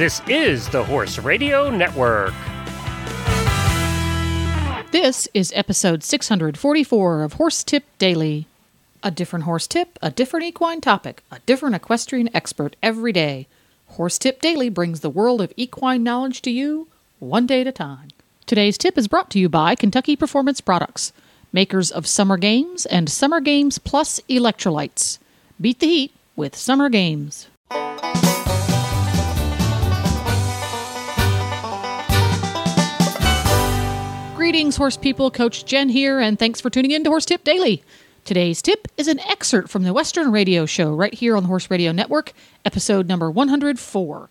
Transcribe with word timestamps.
This 0.00 0.22
is 0.28 0.66
the 0.70 0.82
Horse 0.82 1.18
Radio 1.18 1.68
Network. 1.68 2.32
This 4.92 5.28
is 5.34 5.52
episode 5.54 6.02
644 6.02 7.22
of 7.22 7.34
Horse 7.34 7.62
Tip 7.62 7.84
Daily. 7.98 8.46
A 9.02 9.10
different 9.10 9.44
horse 9.44 9.66
tip, 9.66 9.98
a 10.00 10.10
different 10.10 10.46
equine 10.46 10.80
topic, 10.80 11.22
a 11.30 11.40
different 11.40 11.74
equestrian 11.76 12.34
expert 12.34 12.76
every 12.82 13.12
day. 13.12 13.46
Horse 13.88 14.16
Tip 14.16 14.40
Daily 14.40 14.70
brings 14.70 15.00
the 15.00 15.10
world 15.10 15.42
of 15.42 15.52
equine 15.58 16.02
knowledge 16.02 16.40
to 16.40 16.50
you 16.50 16.88
one 17.18 17.46
day 17.46 17.60
at 17.60 17.66
a 17.66 17.72
time. 17.72 18.08
Today's 18.46 18.78
tip 18.78 18.96
is 18.96 19.06
brought 19.06 19.28
to 19.32 19.38
you 19.38 19.50
by 19.50 19.74
Kentucky 19.74 20.16
Performance 20.16 20.62
Products, 20.62 21.12
makers 21.52 21.90
of 21.90 22.06
Summer 22.06 22.38
Games 22.38 22.86
and 22.86 23.10
Summer 23.10 23.42
Games 23.42 23.76
Plus 23.76 24.18
electrolytes. 24.30 25.18
Beat 25.60 25.80
the 25.80 25.86
heat 25.88 26.12
with 26.36 26.56
Summer 26.56 26.88
Games. 26.88 27.48
Greetings, 34.50 34.76
horse 34.76 34.96
people. 34.96 35.30
Coach 35.30 35.64
Jen 35.64 35.88
here, 35.88 36.18
and 36.18 36.36
thanks 36.36 36.60
for 36.60 36.70
tuning 36.70 36.90
in 36.90 37.04
to 37.04 37.10
Horse 37.10 37.24
Tip 37.24 37.44
Daily. 37.44 37.84
Today's 38.24 38.60
tip 38.60 38.88
is 38.96 39.06
an 39.06 39.20
excerpt 39.20 39.68
from 39.68 39.84
the 39.84 39.92
Western 39.92 40.32
Radio 40.32 40.66
Show 40.66 40.92
right 40.92 41.14
here 41.14 41.36
on 41.36 41.44
the 41.44 41.46
Horse 41.46 41.70
Radio 41.70 41.92
Network, 41.92 42.32
episode 42.64 43.06
number 43.06 43.30
104. 43.30 44.28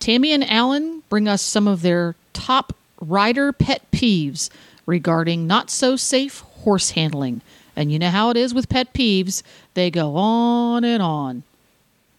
Tammy 0.00 0.32
and 0.32 0.50
Alan 0.50 1.02
bring 1.08 1.26
us 1.26 1.40
some 1.40 1.66
of 1.66 1.80
their 1.80 2.14
top 2.34 2.76
rider 3.00 3.54
pet 3.54 3.80
peeves 3.90 4.50
regarding 4.84 5.46
not 5.46 5.70
so 5.70 5.96
safe 5.96 6.40
horse 6.40 6.90
handling. 6.90 7.40
And 7.74 7.90
you 7.90 7.98
know 7.98 8.10
how 8.10 8.28
it 8.28 8.36
is 8.36 8.52
with 8.52 8.68
pet 8.68 8.92
peeves, 8.92 9.42
they 9.72 9.90
go 9.90 10.14
on 10.16 10.84
and 10.84 11.02
on. 11.02 11.42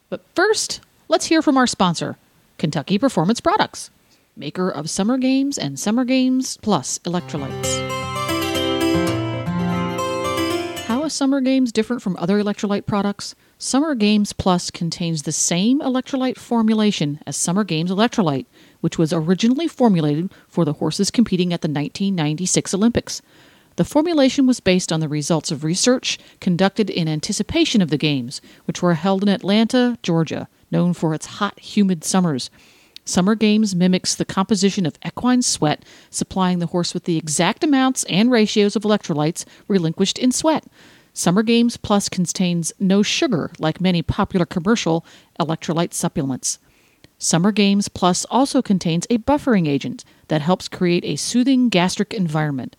But 0.10 0.22
first, 0.34 0.82
let's 1.08 1.28
hear 1.28 1.44
from 1.44 1.58
our 1.58 1.68
sponsor, 1.68 2.18
Kentucky 2.58 2.98
Performance 2.98 3.40
Products, 3.40 3.92
maker 4.36 4.70
of 4.70 4.90
Summer 4.90 5.18
Games 5.18 5.58
and 5.58 5.80
Summer 5.80 6.06
Games 6.06 6.58
Plus 6.58 7.00
electrolytes. 7.00 7.82
How 10.86 11.04
is 11.04 11.14
Summer 11.14 11.42
Games 11.42 11.72
different 11.72 12.02
from 12.02 12.18
other 12.18 12.42
electrolyte 12.42 12.86
products? 12.86 13.36
Summer 13.58 13.96
Games 13.96 14.34
Plus 14.34 14.70
contains 14.70 15.24
the 15.24 15.32
same 15.32 15.80
electrolyte 15.80 16.38
formulation 16.38 17.20
as 17.26 17.38
Summer 17.38 17.64
Games 17.64 17.90
Electrolyte, 17.90 18.46
which 18.82 18.98
was 18.98 19.14
originally 19.14 19.68
formulated 19.68 20.32
for 20.48 20.66
the 20.66 20.74
horses 20.74 21.12
competing 21.12 21.54
at 21.54 21.62
the 21.62 21.68
1996 21.68 22.74
Olympics. 22.74 23.22
The 23.78 23.86
formulation 23.86 24.46
was 24.48 24.60
based 24.60 24.92
on 24.92 25.00
the 25.00 25.10
results 25.10 25.52
of 25.52 25.64
research 25.64 26.18
conducted 26.40 26.90
in 26.90 27.08
anticipation 27.08 27.82
of 27.82 27.90
the 27.90 27.98
Games, 27.98 28.42
which 28.66 28.82
were 28.82 28.94
held 28.94 29.24
in 29.24 29.30
Atlanta, 29.30 29.98
Georgia, 30.04 30.48
known 30.72 30.94
for 30.94 31.14
its 31.14 31.26
hot, 31.26 31.60
humid 31.60 32.04
summers. 32.04 32.50
Summer 33.08 33.36
Games 33.36 33.76
mimics 33.76 34.16
the 34.16 34.26
composition 34.26 34.86
of 34.88 34.98
equine 35.06 35.44
sweat, 35.44 35.86
supplying 36.10 36.58
the 36.58 36.66
horse 36.66 36.96
with 36.96 37.04
the 37.04 37.18
exact 37.18 37.64
amounts 37.64 38.04
and 38.06 38.32
ratios 38.32 38.76
of 38.76 38.82
electrolytes 38.82 39.46
relinquished 39.68 40.18
in 40.18 40.32
sweat. 40.32 40.66
Summer 41.14 41.44
Games 41.44 41.78
Plus 41.78 42.10
contains 42.10 42.74
no 42.80 43.04
sugar 43.04 43.52
like 43.60 43.80
many 43.80 44.02
popular 44.02 44.46
commercial 44.46 45.06
electrolyte 45.40 45.94
supplements. 45.94 46.58
Summer 47.20 47.52
Games 47.52 47.88
Plus 47.90 48.26
also 48.26 48.64
contains 48.64 49.06
a 49.10 49.20
buffering 49.20 49.68
agent 49.68 50.04
that 50.28 50.42
helps 50.42 50.68
create 50.68 51.06
a 51.06 51.16
soothing 51.16 51.70
gastric 51.70 52.12
environment. 52.12 52.76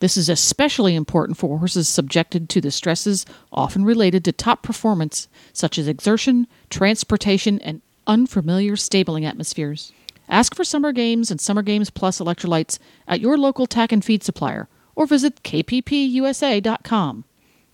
This 0.00 0.18
is 0.18 0.28
especially 0.28 0.94
important 0.94 1.38
for 1.38 1.58
horses 1.58 1.88
subjected 1.88 2.50
to 2.50 2.60
the 2.60 2.70
stresses 2.70 3.24
often 3.50 3.84
related 3.86 4.24
to 4.26 4.32
top 4.32 4.62
performance, 4.62 5.28
such 5.54 5.78
as 5.78 5.88
exertion, 5.88 6.46
transportation, 6.68 7.58
and 7.60 7.80
unfamiliar 8.06 8.76
stabling 8.76 9.24
atmospheres. 9.24 9.92
Ask 10.28 10.54
for 10.54 10.64
Summer 10.64 10.92
Games 10.92 11.30
and 11.30 11.40
Summer 11.40 11.62
Games 11.62 11.90
Plus 11.90 12.18
electrolytes 12.18 12.78
at 13.06 13.20
your 13.20 13.36
local 13.36 13.66
tack 13.66 13.92
and 13.92 14.04
feed 14.04 14.22
supplier 14.22 14.68
or 14.94 15.06
visit 15.06 15.42
kppusa.com. 15.42 17.24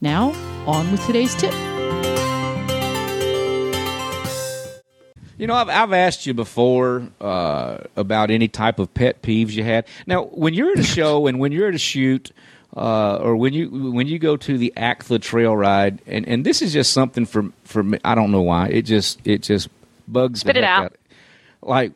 Now, 0.00 0.32
on 0.66 0.90
with 0.90 1.04
today's 1.06 1.34
tip. 1.34 1.52
You 5.36 5.46
know, 5.46 5.54
I've, 5.54 5.70
I've 5.70 5.92
asked 5.94 6.26
you 6.26 6.34
before 6.34 7.08
uh, 7.20 7.78
about 7.96 8.30
any 8.30 8.48
type 8.48 8.78
of 8.78 8.92
pet 8.92 9.22
peeves 9.22 9.52
you 9.52 9.64
had. 9.64 9.86
Now, 10.06 10.24
when 10.24 10.52
you're 10.52 10.72
at 10.72 10.78
a 10.78 10.82
show 10.82 11.26
and 11.26 11.38
when 11.38 11.50
you're 11.50 11.68
at 11.68 11.74
a 11.74 11.78
shoot, 11.78 12.30
uh, 12.76 13.16
or 13.16 13.36
when 13.36 13.52
you 13.52 13.90
when 13.90 14.06
you 14.06 14.18
go 14.18 14.36
to 14.36 14.58
the 14.58 14.72
ACLA 14.76 15.20
trail 15.20 15.56
ride, 15.56 16.02
and, 16.06 16.28
and 16.28 16.44
this 16.44 16.62
is 16.62 16.72
just 16.72 16.92
something 16.92 17.26
for 17.26 17.50
for 17.64 17.82
me. 17.82 17.98
I 18.04 18.14
don't 18.14 18.30
know 18.30 18.42
why 18.42 18.68
it 18.68 18.82
just 18.82 19.18
it 19.24 19.42
just 19.42 19.68
bugs 20.12 20.40
Spit 20.40 20.54
the 20.54 20.60
it 20.60 20.64
heck 20.64 20.78
out. 20.84 20.96
Like 21.62 21.92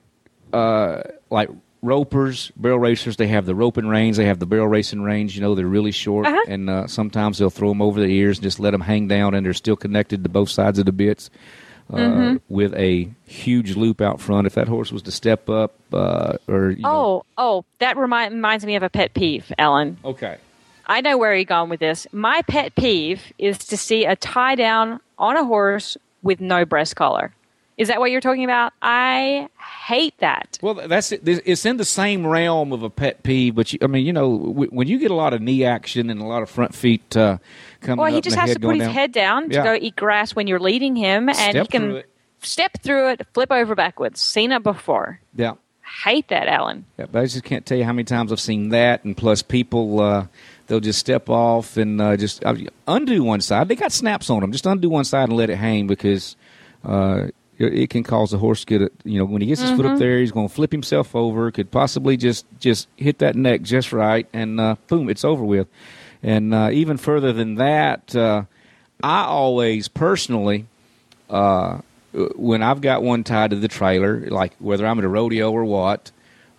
uh, 0.52 1.02
like 1.30 1.48
ropers, 1.82 2.50
barrel 2.56 2.78
racers, 2.78 3.16
they 3.16 3.26
have 3.26 3.44
the 3.46 3.54
roping 3.54 3.86
reins, 3.88 4.16
they 4.16 4.24
have 4.26 4.38
the 4.38 4.46
barrel 4.46 4.68
racing 4.68 5.02
reins. 5.02 5.34
You 5.36 5.42
know, 5.42 5.54
they're 5.54 5.66
really 5.66 5.90
short, 5.92 6.26
Uh-huh. 6.26 6.40
and 6.48 6.70
uh, 6.70 6.86
sometimes 6.86 7.38
they'll 7.38 7.50
throw 7.50 7.68
them 7.70 7.82
over 7.82 8.00
the 8.00 8.06
ears 8.06 8.38
and 8.38 8.42
just 8.44 8.58
let 8.60 8.70
them 8.70 8.80
hang 8.80 9.08
down, 9.08 9.34
and 9.34 9.44
they're 9.44 9.52
still 9.52 9.76
connected 9.76 10.22
to 10.22 10.28
both 10.30 10.48
sides 10.50 10.78
of 10.78 10.86
the 10.86 10.92
bits. 10.92 11.30
Uh, 11.92 11.96
Mm-hmm. 11.96 12.36
With 12.48 12.72
a 12.74 13.10
huge 13.26 13.76
loop 13.76 14.00
out 14.00 14.18
front, 14.18 14.46
if 14.46 14.54
that 14.54 14.68
horse 14.68 14.90
was 14.90 15.02
to 15.02 15.10
step 15.10 15.50
up, 15.50 15.74
uh, 15.92 16.38
or 16.48 16.70
you 16.70 16.80
know, 16.80 16.88
Oh, 16.90 17.24
oh, 17.36 17.64
that 17.80 17.98
remind, 17.98 18.32
reminds 18.32 18.64
me 18.64 18.74
of 18.76 18.82
a 18.82 18.88
pet 18.88 19.12
peeve, 19.12 19.52
Alan. 19.58 19.98
okay, 20.02 20.38
I 20.86 21.02
know 21.02 21.18
where 21.18 21.34
you're 21.34 21.44
going 21.44 21.68
with 21.68 21.80
this. 21.80 22.06
My 22.10 22.40
pet 22.48 22.74
peeve 22.74 23.20
is 23.38 23.58
to 23.66 23.76
see 23.76 24.06
a 24.06 24.16
tie 24.16 24.54
down 24.54 25.00
on 25.18 25.36
a 25.36 25.44
horse 25.44 25.98
with 26.22 26.40
no 26.40 26.64
breast 26.64 26.96
collar. 26.96 27.34
Is 27.76 27.88
that 27.88 27.98
what 27.98 28.10
you're 28.12 28.20
talking 28.20 28.44
about? 28.44 28.72
I 28.82 29.48
hate 29.86 30.16
that. 30.18 30.58
Well, 30.62 30.74
that's 30.74 31.10
it. 31.12 31.22
It's 31.26 31.66
in 31.66 31.76
the 31.76 31.84
same 31.84 32.24
realm 32.26 32.72
of 32.72 32.82
a 32.84 32.90
pet 32.90 33.22
peeve, 33.24 33.54
but 33.56 33.72
you, 33.72 33.78
I 33.82 33.88
mean, 33.88 34.06
you 34.06 34.12
know, 34.12 34.28
when 34.36 34.86
you 34.86 34.98
get 34.98 35.10
a 35.10 35.14
lot 35.14 35.34
of 35.34 35.40
knee 35.42 35.64
action 35.64 36.08
and 36.08 36.20
a 36.20 36.24
lot 36.24 36.42
of 36.42 36.48
front 36.50 36.74
feet 36.74 37.16
uh, 37.16 37.38
coming 37.80 38.02
Well, 38.02 38.12
he 38.14 38.20
just 38.20 38.36
has 38.36 38.54
to 38.54 38.60
put 38.60 38.76
his 38.76 38.84
down. 38.84 38.94
head 38.94 39.12
down 39.12 39.48
to 39.48 39.54
Yeah. 39.56 39.64
go 39.64 39.74
eat 39.74 39.96
grass 39.96 40.36
when 40.36 40.46
you're 40.46 40.60
leading 40.60 40.94
him, 40.94 41.28
and 41.28 41.36
Step 41.36 41.54
he 41.62 41.66
can 41.66 42.02
step 42.42 42.80
through 42.82 43.08
it, 43.10 43.26
flip 43.34 43.50
over 43.50 43.74
backwards. 43.74 44.20
Seen 44.20 44.52
it 44.52 44.62
before. 44.62 45.18
Yeah. 45.34 45.54
Hate 46.04 46.28
that, 46.28 46.46
Alan. 46.48 46.84
yeah, 46.98 47.06
but 47.10 47.20
I 47.20 47.24
just 47.26 47.44
can't 47.44 47.66
tell 47.66 47.76
you 47.76 47.84
how 47.84 47.92
many 47.92 48.04
times 48.04 48.30
I've 48.32 48.40
seen 48.40 48.70
that, 48.70 49.04
and 49.04 49.16
plus 49.16 49.42
people. 49.42 50.00
Uh, 50.00 50.26
They'll 50.66 50.80
just 50.80 50.98
step 50.98 51.28
off 51.28 51.76
and 51.76 52.00
uh, 52.00 52.16
just 52.16 52.42
uh, 52.42 52.54
undo 52.88 53.22
one 53.22 53.42
side. 53.42 53.68
They 53.68 53.76
got 53.76 53.92
snaps 53.92 54.30
on 54.30 54.40
them. 54.40 54.50
Just 54.50 54.64
undo 54.64 54.88
one 54.88 55.04
side 55.04 55.28
and 55.28 55.36
let 55.36 55.50
it 55.50 55.56
hang 55.56 55.86
because 55.86 56.36
uh, 56.82 57.26
it 57.58 57.90
can 57.90 58.02
cause 58.02 58.30
the 58.30 58.38
horse 58.38 58.64
to 58.64 58.66
get. 58.66 58.82
A, 58.82 58.90
you 59.04 59.18
know, 59.18 59.24
when 59.24 59.40
he 59.42 59.48
gets 59.48 59.60
his 59.60 59.70
Mm-hmm. 59.70 59.76
foot 59.82 59.92
up 59.92 59.98
there, 59.98 60.18
he's 60.18 60.32
going 60.32 60.48
to 60.48 60.54
flip 60.54 60.72
himself 60.72 61.14
over. 61.14 61.50
Could 61.50 61.70
possibly 61.70 62.16
just 62.16 62.46
just 62.60 62.88
hit 62.96 63.18
that 63.18 63.36
neck 63.36 63.62
just 63.62 63.92
right, 63.92 64.26
and 64.32 64.60
uh, 64.60 64.76
boom, 64.88 65.08
it's 65.08 65.24
over 65.24 65.44
with. 65.44 65.68
And 66.22 66.54
uh, 66.54 66.70
even 66.72 66.96
further 66.96 67.32
than 67.32 67.56
that, 67.56 68.14
uh, 68.16 68.44
I 69.02 69.24
always 69.24 69.88
personally, 69.88 70.66
uh, 71.28 71.78
when 72.12 72.62
I've 72.62 72.80
got 72.80 73.02
one 73.02 73.24
tied 73.24 73.50
to 73.50 73.56
the 73.56 73.68
trailer, 73.68 74.20
like 74.30 74.54
whether 74.58 74.86
I'm 74.86 74.98
at 74.98 75.04
a 75.04 75.08
rodeo 75.08 75.52
or 75.52 75.64
what, 75.64 76.10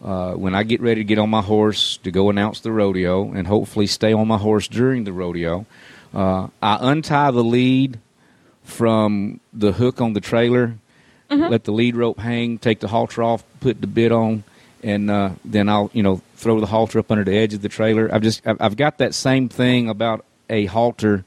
uh, 0.04 0.34
when 0.34 0.54
I 0.54 0.64
get 0.64 0.82
ready 0.82 1.02
to 1.02 1.06
get 1.06 1.18
on 1.18 1.30
my 1.32 1.42
horse 1.42 1.98
to 2.04 2.12
go 2.12 2.30
announce 2.30 2.60
the 2.60 2.72
rodeo 2.72 3.32
and 3.32 3.48
hopefully 3.48 3.88
stay 3.88 4.14
on 4.14 4.28
my 4.28 4.38
horse 4.38 4.68
during 4.68 5.04
the 5.06 5.14
rodeo, 5.14 5.66
uh, 6.14 6.48
I 6.62 6.78
untie 6.82 7.32
the 7.32 7.44
lead 7.44 8.00
from 8.64 9.40
the 9.54 9.72
hook 9.72 10.00
on 10.02 10.14
the 10.14 10.22
trailer, 10.22 10.78
let 11.30 11.64
the 11.64 11.72
lead 11.72 11.96
rope 11.96 12.20
hang, 12.20 12.58
take 12.58 12.80
the 12.80 12.88
halter 12.88 13.24
off, 13.24 13.44
put 13.60 13.82
the 13.82 13.88
bit 13.88 14.12
on, 14.12 14.44
and 14.84 15.10
uh, 15.10 15.32
then 15.44 15.70
I'll 15.70 15.90
you 15.94 16.04
know 16.04 16.22
throw 16.36 16.60
the 16.60 16.68
halter 16.68 17.00
up 17.00 17.12
under 17.12 17.24
the 17.24 17.36
edge 17.36 17.54
of 17.54 17.62
the 17.62 17.70
trailer. 17.70 18.10
I've 18.14 18.22
just 18.22 18.46
I've, 18.48 18.62
I've 18.62 18.78
got 18.78 19.00
that 19.00 19.14
same 19.14 19.50
thing 19.50 19.90
about 19.90 20.26
a 20.50 20.66
halter 20.66 21.26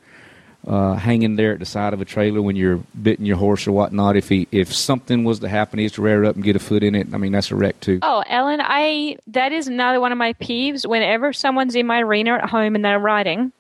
uh, 0.66 0.94
hanging 0.94 1.36
there 1.36 1.53
at 1.53 1.59
the 1.59 1.66
side 1.66 1.94
of 1.94 2.00
a 2.00 2.04
trailer 2.04 2.42
when 2.42 2.56
you're 2.56 2.80
bitting 3.00 3.27
your 3.27 3.36
horse 3.36 3.66
or 3.66 3.72
whatnot. 3.72 4.16
If 4.16 4.28
he 4.28 4.47
if 4.53 4.72
something 4.72 5.24
was 5.24 5.41
to 5.41 5.48
happen, 5.48 5.78
he 5.78 5.84
has 5.84 5.92
to 5.92 6.03
rear 6.03 6.24
up 6.24 6.34
and 6.34 6.45
get 6.45 6.56
a 6.56 6.60
foot 6.60 6.83
in 6.83 6.95
it. 6.95 7.09
I 7.12 7.16
mean 7.16 7.33
that's 7.33 7.50
a 7.50 7.56
wreck 7.56 7.80
too. 7.80 7.98
Oh, 8.03 8.22
Alan, 8.27 8.60
I 8.62 9.16
that 9.28 9.53
is 9.53 9.68
another 9.68 10.00
one 10.00 10.12
of 10.12 10.18
my 10.18 10.34
peeves. 10.34 10.86
Whenever 10.86 11.33
someone's 11.33 11.74
in 11.74 11.86
my 11.86 12.00
arena 12.00 12.34
at 12.34 12.50
home 12.50 12.74
and 12.74 12.84
they're 12.84 12.98
riding, 12.98 13.53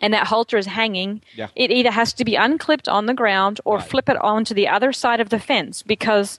and 0.00 0.12
that 0.14 0.26
halter 0.26 0.56
is 0.58 0.66
hanging, 0.66 1.20
Yeah. 1.36 1.48
it 1.54 1.70
either 1.70 1.90
has 1.92 2.12
to 2.14 2.24
be 2.24 2.34
unclipped 2.34 2.88
on 2.88 3.06
the 3.06 3.14
ground 3.14 3.60
or 3.64 3.76
Right. 3.76 3.86
flip 3.88 4.08
it 4.08 4.16
onto 4.20 4.54
the 4.54 4.66
other 4.68 4.92
side 4.92 5.20
of 5.20 5.28
the 5.28 5.38
fence 5.38 5.82
because 5.82 6.38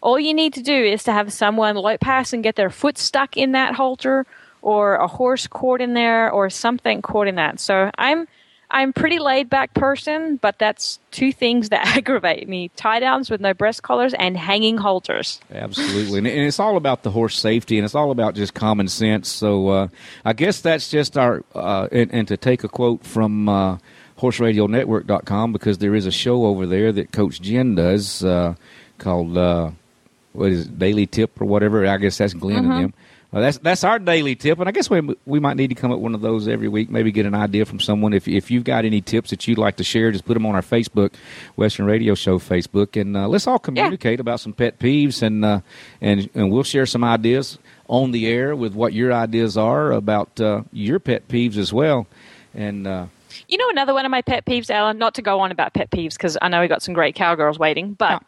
all 0.00 0.18
you 0.18 0.32
need 0.32 0.54
to 0.54 0.62
do 0.62 0.72
is 0.74 1.04
to 1.04 1.12
have 1.12 1.32
someone 1.32 1.76
lope 1.76 2.00
past 2.00 2.32
and 2.32 2.42
get 2.42 2.56
their 2.56 2.70
foot 2.70 2.96
stuck 2.96 3.36
in 3.36 3.52
that 3.52 3.74
halter 3.74 4.24
or 4.62 4.94
a 4.94 5.06
horse 5.06 5.46
caught 5.46 5.80
in 5.80 5.92
there 5.94 6.30
or 6.30 6.48
something 6.48 7.02
caught 7.02 7.26
in 7.26 7.34
that. 7.34 7.60
So 7.60 7.90
I'm 7.98 8.26
I'm 8.70 8.92
pretty 8.92 9.18
laid 9.18 9.50
back 9.50 9.74
person, 9.74 10.36
but 10.36 10.58
that's 10.58 10.98
two 11.10 11.32
things 11.32 11.70
that 11.70 11.86
aggravate 11.96 12.48
me: 12.48 12.70
tie 12.76 13.00
downs 13.00 13.30
with 13.30 13.40
no 13.40 13.54
breast 13.54 13.82
collars 13.82 14.14
and 14.14 14.36
hanging 14.36 14.78
halters. 14.78 15.40
Absolutely, 15.52 16.18
and, 16.18 16.26
it's 16.26 16.60
all 16.60 16.76
about 16.76 17.02
the 17.02 17.10
horse 17.10 17.38
safety, 17.38 17.78
and 17.78 17.84
it's 17.84 17.94
all 17.94 18.10
about 18.10 18.34
just 18.34 18.54
common 18.54 18.88
sense. 18.88 19.28
So 19.28 19.68
uh, 19.68 19.88
I 20.24 20.32
guess 20.32 20.60
that's 20.60 20.90
just 20.90 21.18
our. 21.18 21.44
Uh, 21.54 21.88
and, 21.90 22.12
and 22.12 22.28
to 22.28 22.36
take 22.36 22.64
a 22.64 22.68
quote 22.68 23.04
from 23.04 23.48
uh, 23.48 23.78
HorseRadioNetwork.com, 24.18 25.52
because 25.52 25.78
there 25.78 25.94
is 25.94 26.06
a 26.06 26.12
show 26.12 26.44
over 26.44 26.66
there 26.66 26.92
that 26.92 27.12
Coach 27.12 27.40
Jen 27.40 27.74
does 27.74 28.24
uh, 28.24 28.54
called 28.98 29.36
uh, 29.36 29.70
what 30.32 30.50
is 30.50 30.66
it, 30.66 30.78
daily 30.78 31.06
tip 31.06 31.40
or 31.40 31.44
whatever. 31.44 31.86
I 31.86 31.96
guess 31.96 32.18
that's 32.18 32.34
Glenn 32.34 32.64
and 32.64 32.70
them. 32.84 32.94
Well, 33.32 33.42
that's 33.42 33.58
that's 33.58 33.84
our 33.84 34.00
daily 34.00 34.34
tip, 34.34 34.58
and 34.58 34.68
I 34.68 34.72
guess 34.72 34.90
we 34.90 35.00
we 35.24 35.38
might 35.38 35.56
need 35.56 35.68
to 35.68 35.76
come 35.76 35.92
up 35.92 35.98
with 35.98 36.02
one 36.02 36.14
of 36.16 36.20
those 36.20 36.48
every 36.48 36.66
week. 36.66 36.90
Maybe 36.90 37.12
get 37.12 37.26
an 37.26 37.34
idea 37.34 37.64
from 37.64 37.78
someone. 37.78 38.12
If 38.12 38.26
if 38.26 38.50
you've 38.50 38.64
got 38.64 38.84
any 38.84 39.00
tips 39.00 39.30
that 39.30 39.46
you'd 39.46 39.56
like 39.56 39.76
to 39.76 39.84
share, 39.84 40.10
just 40.10 40.24
put 40.24 40.34
them 40.34 40.44
on 40.46 40.56
our 40.56 40.62
Facebook, 40.62 41.12
Western 41.54 41.86
Radio 41.86 42.16
Show 42.16 42.40
Facebook, 42.40 43.00
and 43.00 43.16
uh, 43.16 43.28
let's 43.28 43.46
all 43.46 43.60
communicate 43.60 44.18
about 44.18 44.40
some 44.40 44.52
pet 44.52 44.80
peeves, 44.80 45.22
and 45.22 45.44
uh, 45.44 45.60
and 46.00 46.28
and 46.34 46.50
we'll 46.50 46.64
share 46.64 46.86
some 46.86 47.04
ideas 47.04 47.58
on 47.86 48.10
the 48.10 48.26
air 48.26 48.56
with 48.56 48.74
what 48.74 48.94
your 48.94 49.12
ideas 49.12 49.56
are 49.56 49.92
about 49.92 50.40
uh, 50.40 50.62
your 50.72 50.98
pet 50.98 51.28
peeves 51.28 51.56
as 51.56 51.72
well. 51.72 52.08
And 52.52 52.84
uh, 52.84 53.06
You 53.46 53.58
know, 53.58 53.70
another 53.70 53.94
one 53.94 54.04
of 54.04 54.10
my 54.10 54.22
pet 54.22 54.44
peeves, 54.44 54.70
Alan, 54.70 54.98
not 54.98 55.14
to 55.14 55.22
go 55.22 55.38
on 55.38 55.52
about 55.52 55.72
pet 55.72 55.90
peeves 55.92 56.14
because 56.14 56.36
I 56.42 56.48
know 56.48 56.60
we 56.60 56.66
got 56.66 56.82
some 56.82 56.94
great 56.94 57.14
cowgirls 57.14 57.60
waiting, 57.60 57.92
but 57.92 58.24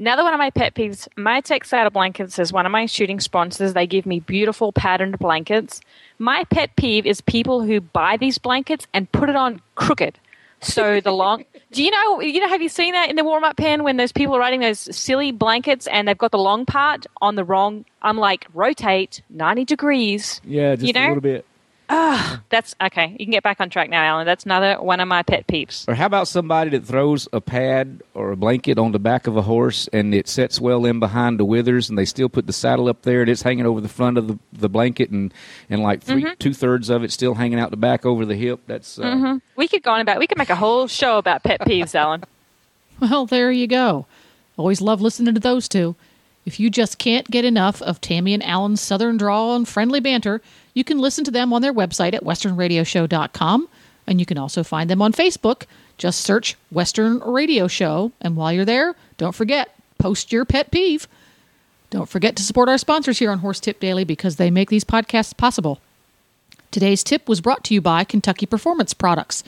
another 0.00 0.24
one 0.24 0.34
of 0.34 0.38
my 0.38 0.50
pet 0.50 0.74
peeves, 0.74 1.06
my 1.16 1.40
Texada 1.40 1.92
blankets 1.92 2.38
is 2.38 2.52
one 2.52 2.66
of 2.66 2.72
my 2.72 2.86
shooting 2.86 3.20
sponsors. 3.20 3.74
They 3.74 3.86
give 3.86 4.06
me 4.06 4.18
beautiful 4.20 4.72
patterned 4.72 5.18
blankets. 5.18 5.80
My 6.18 6.44
pet 6.44 6.74
peeve 6.76 7.06
is 7.06 7.20
people 7.20 7.62
who 7.62 7.80
buy 7.80 8.16
these 8.16 8.38
blankets 8.38 8.86
and 8.92 9.10
put 9.12 9.28
it 9.28 9.36
on 9.36 9.60
crooked. 9.74 10.18
So 10.62 11.00
the 11.00 11.12
long, 11.12 11.44
do 11.72 11.82
you 11.82 11.90
know, 11.90 12.20
you 12.20 12.40
know, 12.40 12.48
have 12.48 12.60
you 12.60 12.68
seen 12.68 12.92
that 12.92 13.08
in 13.08 13.16
the 13.16 13.24
warm 13.24 13.44
up 13.44 13.56
pen 13.56 13.82
when 13.84 13.96
those 13.96 14.12
people 14.12 14.36
are 14.36 14.40
writing 14.40 14.60
those 14.60 14.94
silly 14.94 15.32
blankets 15.32 15.86
and 15.86 16.08
they've 16.08 16.18
got 16.18 16.32
the 16.32 16.38
long 16.38 16.66
part 16.66 17.06
on 17.22 17.34
the 17.36 17.44
wrong, 17.44 17.84
I'm 18.02 18.18
like, 18.18 18.46
rotate 18.52 19.22
90 19.30 19.64
degrees. 19.64 20.40
yeah, 20.44 20.74
just 20.74 20.86
You 20.86 20.92
know? 20.92 21.06
a 21.06 21.08
little 21.08 21.20
bit. 21.22 21.46
That's 21.90 22.74
okay. 22.80 23.08
You 23.18 23.26
can 23.26 23.30
get 23.32 23.42
back 23.42 23.60
on 23.60 23.68
track 23.70 23.90
now, 23.90 24.02
Alan. 24.04 24.26
That's 24.26 24.44
another 24.44 24.76
one 24.80 25.00
of 25.00 25.08
my 25.08 25.22
pet 25.22 25.46
peeves. 25.46 25.86
Or 25.88 25.94
how 25.94 26.06
about 26.06 26.28
somebody 26.28 26.70
that 26.70 26.84
throws 26.84 27.28
a 27.32 27.40
pad 27.40 28.02
or 28.14 28.32
a 28.32 28.36
blanket 28.36 28.78
on 28.78 28.92
the 28.92 28.98
back 28.98 29.26
of 29.26 29.36
a 29.36 29.42
horse 29.42 29.88
and 29.92 30.14
it 30.14 30.28
sets 30.28 30.60
well 30.60 30.84
in 30.84 31.00
behind 31.00 31.38
the 31.40 31.44
withers 31.44 31.88
and 31.88 31.98
they 31.98 32.04
still 32.04 32.28
put 32.28 32.46
the 32.46 32.52
saddle 32.52 32.88
up 32.88 33.02
there 33.02 33.20
and 33.22 33.30
it's 33.30 33.42
hanging 33.42 33.66
over 33.66 33.80
the 33.80 33.88
front 33.88 34.18
of 34.18 34.28
the, 34.28 34.38
the 34.52 34.68
blanket 34.68 35.10
and, 35.10 35.34
and 35.68 35.82
like 35.82 36.02
3 36.02 36.22
Mm-hmm. 36.22 36.34
two 36.38 36.52
thirds 36.54 36.90
of 36.90 37.02
it 37.02 37.10
still 37.10 37.34
hanging 37.34 37.58
out 37.58 37.70
the 37.70 37.76
back 37.76 38.04
over 38.06 38.24
the 38.26 38.36
hip. 38.36 38.60
That's 38.66 38.98
uh, 38.98 39.38
We 39.56 39.66
could 39.68 39.82
go 39.82 39.90
on 39.92 40.00
about. 40.00 40.18
We 40.18 40.26
could 40.26 40.38
make 40.38 40.50
a 40.50 40.54
whole 40.56 40.86
show 40.86 41.18
about 41.18 41.42
pet 41.42 41.60
peeves, 41.62 41.94
Alan. 41.94 42.24
Well, 43.00 43.24
there 43.24 43.50
you 43.50 43.66
go. 43.66 44.04
Always 44.58 44.82
love 44.82 45.00
listening 45.00 45.32
to 45.32 45.40
those 45.40 45.68
two. 45.68 45.96
If 46.44 46.60
you 46.60 46.68
just 46.68 46.98
can't 46.98 47.30
get 47.30 47.46
enough 47.46 47.80
of 47.80 47.98
Tammy 48.02 48.34
and 48.34 48.42
Alan's 48.44 48.82
southern 48.82 49.16
drawl 49.16 49.56
and 49.56 49.66
friendly 49.66 50.00
banter, 50.00 50.42
you 50.74 50.84
can 50.84 50.98
listen 50.98 51.24
to 51.24 51.30
them 51.30 51.52
on 51.52 51.62
their 51.62 51.74
website 51.74 52.14
at 52.14 52.24
westernradioshow.com. 52.24 53.68
And 54.06 54.18
you 54.18 54.26
can 54.26 54.38
also 54.38 54.62
find 54.64 54.90
them 54.90 55.02
on 55.02 55.12
Facebook. 55.12 55.64
Just 55.98 56.22
search 56.22 56.56
Western 56.70 57.18
Radio 57.20 57.68
Show. 57.68 58.12
And 58.20 58.36
while 58.36 58.52
you're 58.52 58.64
there, 58.64 58.94
don't 59.18 59.34
forget, 59.34 59.74
post 59.98 60.32
your 60.32 60.44
pet 60.44 60.70
peeve. 60.70 61.06
Don't 61.90 62.08
forget 62.08 62.36
to 62.36 62.42
support 62.42 62.68
our 62.68 62.78
sponsors 62.78 63.18
here 63.18 63.30
on 63.30 63.40
Horse 63.40 63.60
Tip 63.60 63.80
Daily 63.80 64.04
because 64.04 64.36
they 64.36 64.50
make 64.50 64.70
these 64.70 64.84
podcasts 64.84 65.36
possible. 65.36 65.80
Today's 66.70 67.02
tip 67.02 67.28
was 67.28 67.40
brought 67.40 67.64
to 67.64 67.74
you 67.74 67.80
by 67.80 68.04
Kentucky 68.04 68.46
Performance 68.46 68.94
Products, 68.94 69.42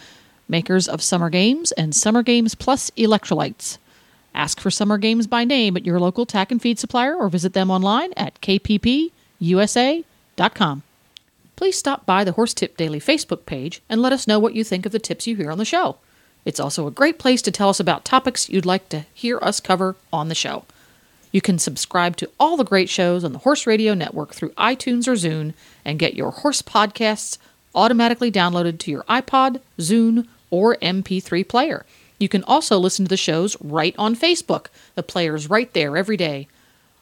makers 0.48 0.88
of 0.88 1.00
Summer 1.00 1.30
Games 1.30 1.70
and 1.72 1.94
Summer 1.94 2.24
Games 2.24 2.56
Plus 2.56 2.90
electrolytes. 2.90 3.78
Ask 4.34 4.60
for 4.60 4.70
Summer 4.70 4.98
Games 4.98 5.28
by 5.28 5.44
name 5.44 5.76
at 5.76 5.86
your 5.86 6.00
local 6.00 6.26
tack 6.26 6.50
and 6.50 6.60
feed 6.60 6.80
supplier 6.80 7.14
or 7.14 7.28
visit 7.28 7.52
them 7.52 7.70
online 7.70 8.12
at 8.16 8.40
kppusa.com. 8.40 9.12
Please 11.62 11.78
stop 11.78 12.04
by 12.04 12.24
the 12.24 12.32
Horse 12.32 12.54
Tip 12.54 12.76
Daily 12.76 12.98
Facebook 12.98 13.46
page 13.46 13.82
and 13.88 14.02
let 14.02 14.12
us 14.12 14.26
know 14.26 14.40
what 14.40 14.56
you 14.56 14.64
think 14.64 14.84
of 14.84 14.90
the 14.90 14.98
tips 14.98 15.28
you 15.28 15.36
hear 15.36 15.52
on 15.52 15.58
the 15.58 15.64
show. 15.64 15.96
It's 16.44 16.58
also 16.58 16.88
a 16.88 16.90
great 16.90 17.20
place 17.20 17.40
to 17.40 17.52
tell 17.52 17.68
us 17.68 17.78
about 17.78 18.04
topics 18.04 18.48
you'd 18.48 18.66
like 18.66 18.88
to 18.88 19.06
hear 19.14 19.38
us 19.40 19.60
cover 19.60 19.94
on 20.12 20.26
the 20.26 20.34
show. 20.34 20.64
You 21.30 21.40
can 21.40 21.60
subscribe 21.60 22.16
to 22.16 22.28
all 22.40 22.56
the 22.56 22.64
great 22.64 22.88
shows 22.88 23.22
on 23.22 23.32
the 23.32 23.38
Horse 23.38 23.64
Radio 23.64 23.94
Network 23.94 24.34
through 24.34 24.50
iTunes 24.58 25.06
or 25.06 25.12
Zune 25.12 25.54
and 25.84 26.00
get 26.00 26.16
your 26.16 26.32
horse 26.32 26.62
podcasts 26.62 27.38
automatically 27.76 28.32
downloaded 28.32 28.80
to 28.80 28.90
your 28.90 29.04
iPod, 29.04 29.60
Zune, 29.78 30.26
or 30.50 30.74
MP3 30.82 31.46
player. 31.46 31.86
You 32.18 32.28
can 32.28 32.42
also 32.42 32.76
listen 32.76 33.04
to 33.04 33.08
the 33.08 33.16
shows 33.16 33.56
right 33.62 33.94
on 33.96 34.16
Facebook. 34.16 34.66
The 34.96 35.04
player's 35.04 35.48
right 35.48 35.72
there 35.74 35.96
every 35.96 36.16
day. 36.16 36.48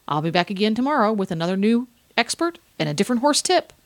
I'll 0.07 0.21
be 0.21 0.31
back 0.31 0.51
again 0.51 0.75
tomorrow 0.75 1.15
with 1.15 1.31
another 1.31 1.57
new 1.57 1.89
expert 2.15 2.59
and 2.79 2.91
a 2.91 2.95
different 2.95 3.23
horse 3.23 3.41
tip. 3.41 3.73